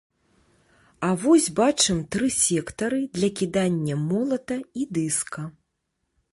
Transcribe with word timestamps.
А 1.07 1.09
вось 1.23 1.49
бачым 1.59 1.99
тры 2.15 2.31
сектары 2.37 3.01
для 3.19 3.29
кідання 3.43 3.95
молата 4.09 4.61
і 4.83 4.91
дыска. 4.99 5.49